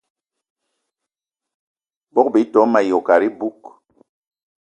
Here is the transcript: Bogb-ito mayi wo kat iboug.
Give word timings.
Bogb-ito 2.13 2.59
mayi 2.71 2.91
wo 2.95 2.99
kat 3.07 3.21
iboug. 3.29 3.61